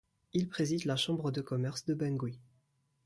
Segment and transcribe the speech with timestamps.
[0.33, 2.39] Il préside la chambre de commerce de Bangui.